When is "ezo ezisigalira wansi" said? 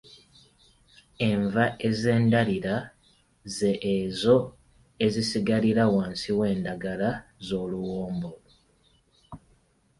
3.95-6.29